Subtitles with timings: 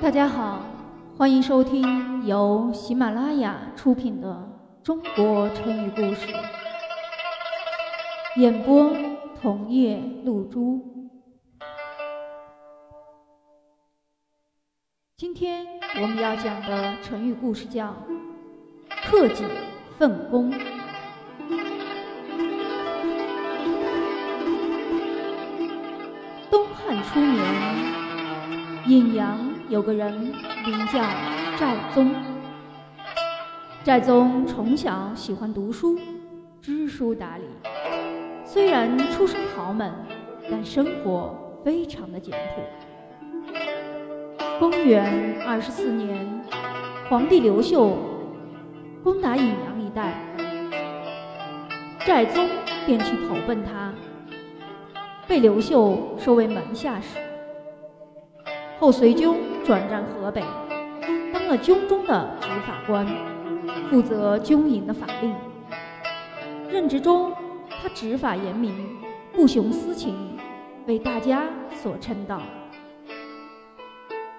[0.00, 0.62] 大家好，
[1.16, 4.28] 欢迎收听由喜马拉雅出品的
[4.84, 6.26] 《中国成语故事》，
[8.36, 8.92] 演播
[9.40, 10.80] 桐叶露珠。
[15.16, 15.66] 今天
[16.00, 17.94] 我们要讲的成语故事叫
[19.04, 19.44] “克己
[19.98, 20.52] 奋功”。
[27.12, 27.44] 初年，
[28.86, 29.36] 颍阳
[29.68, 30.12] 有个人
[30.64, 31.00] 名叫
[31.58, 32.14] 寨宗。
[33.82, 35.98] 寨宗从小喜欢读书，
[36.62, 37.42] 知书达理。
[38.44, 39.92] 虽然出身豪门，
[40.48, 42.62] 但生活非常的简朴。
[44.60, 46.44] 公元二十四年，
[47.08, 47.98] 皇帝刘秀
[49.02, 50.14] 攻打颍阳一带，
[52.06, 52.46] 寨宗
[52.86, 53.92] 便去投奔他。
[55.30, 57.20] 被刘秀收为门下使，
[58.80, 59.32] 后随军
[59.64, 60.42] 转战河北，
[61.32, 63.06] 当了军中的执法官，
[63.88, 65.32] 负责军营的法令。
[66.68, 67.32] 任职中，
[67.80, 68.74] 他执法严明，
[69.32, 70.16] 不徇私情，
[70.88, 71.44] 为大家
[71.80, 72.42] 所称道。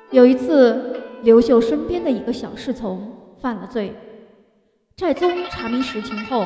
[0.10, 3.96] 有一次，刘秀身边的一个小侍从犯了罪，
[4.98, 6.46] 寨宗查明实情后，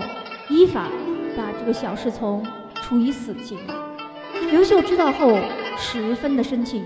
[0.50, 0.88] 依法
[1.36, 3.58] 把这个小侍从处以死刑。
[4.52, 5.38] 刘秀知道后，
[5.78, 6.84] 十分的生气，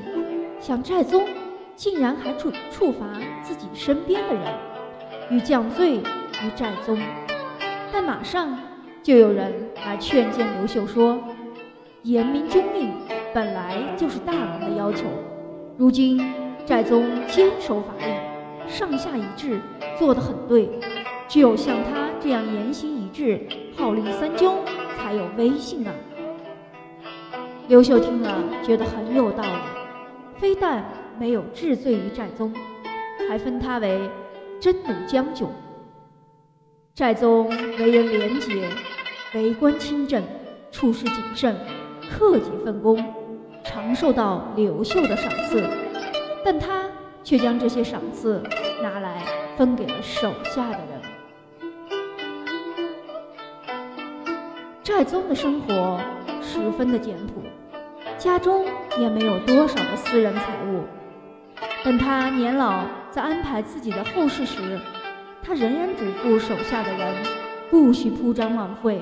[0.60, 1.28] 想寨宗
[1.76, 3.06] 竟然还处处罚
[3.44, 4.44] 自己身边的人，
[5.30, 6.98] 欲降罪于寨宗。
[7.92, 8.58] 但马上
[9.04, 9.54] 就有人
[9.86, 11.20] 来劝谏刘秀说
[12.04, 12.92] ：“严明军令
[13.34, 15.06] 本来就是大王的要求，
[15.78, 16.20] 如今
[16.66, 18.16] 寨宗坚守法令，
[18.68, 19.60] 上下一致，
[19.98, 20.70] 做得很对。
[21.28, 23.42] 只有像他这样言行一致，
[23.78, 24.50] 号令三军，
[24.98, 25.94] 才有威信啊。”
[27.70, 29.50] 刘秀听了，觉得很有道理，
[30.40, 30.84] 非但
[31.20, 32.52] 没有治罪于寨宗，
[33.30, 34.10] 还封他为
[34.60, 35.48] 真弩将军。
[36.96, 38.68] 寨宗为人廉洁，
[39.36, 40.24] 为官清正，
[40.72, 41.56] 处事谨慎，
[42.10, 42.98] 克己奉公，
[43.64, 45.64] 常受到刘秀的赏赐，
[46.44, 46.90] 但他
[47.24, 48.42] 却将这些赏赐
[48.82, 49.22] 拿来
[49.56, 51.00] 分给了手下的人。
[54.82, 56.00] 寨宗的生活
[56.42, 57.44] 十分的简朴。
[58.20, 58.66] 家中
[59.00, 60.84] 也没有多少的私人财物。
[61.86, 64.78] 等他年老，在安排自己的后事时，
[65.42, 67.16] 他仍然嘱咐手下的人，
[67.72, 69.02] 不许铺张浪费，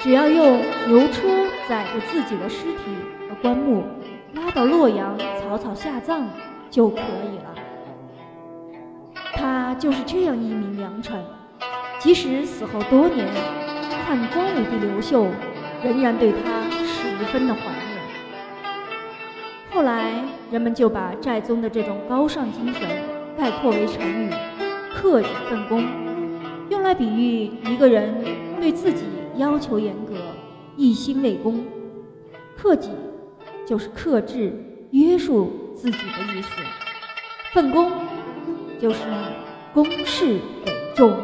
[0.00, 1.28] 只要用牛车
[1.66, 2.82] 载着自己的尸体
[3.28, 3.84] 和棺木，
[4.34, 6.28] 拉到洛阳草草下葬
[6.70, 7.54] 就可以了。
[9.34, 11.24] 他就是这样一名良臣，
[11.98, 13.26] 即使死后多年，
[14.06, 15.26] 汉光武帝刘秀
[15.82, 17.71] 仍然对他十分的怀。
[19.74, 20.12] 后来，
[20.50, 22.88] 人们就把寨宗的这种高尚精神
[23.38, 24.30] 概括为成语
[24.94, 25.82] “克己奋功”，
[26.68, 28.14] 用来比喻一个人
[28.60, 29.04] 对自己
[29.36, 30.14] 要求严格、
[30.76, 31.64] 一心为公。
[32.54, 32.90] 克己
[33.66, 34.52] 就是克制、
[34.90, 36.50] 约束自己的意思；
[37.54, 37.90] 奋功
[38.78, 38.98] 就是
[39.72, 40.34] 公事
[40.66, 41.16] 为重。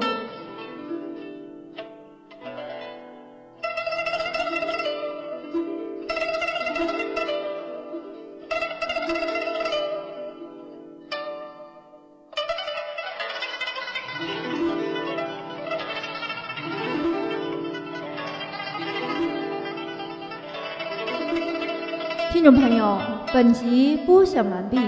[22.31, 22.99] 听众朋友，
[23.33, 24.79] 本集播讲完毕，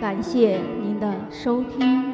[0.00, 2.11] 感谢您的收听。